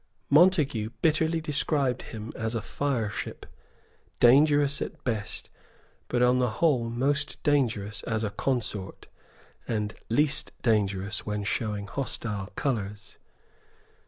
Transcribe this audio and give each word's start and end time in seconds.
Montague 0.31 0.89
bitterly 1.03 1.39
described 1.39 2.01
him 2.01 2.33
as 2.35 2.55
a 2.55 2.61
fireship, 2.63 3.45
dangerous 4.19 4.81
at 4.81 5.03
best, 5.03 5.51
but 6.07 6.23
on 6.23 6.39
the 6.39 6.49
whole 6.57 6.89
most 6.89 7.43
dangerous 7.43 8.01
as 8.05 8.23
a 8.23 8.31
consort, 8.31 9.05
and 9.67 9.93
least 10.09 10.53
dangerous 10.63 11.27
when 11.27 11.43
showing 11.43 11.85
hostile 11.85 12.47
colours. 12.55 13.19